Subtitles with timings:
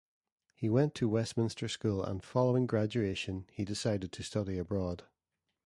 [0.55, 5.03] He went to Westminster School and, following graduation, he decided to study abroad.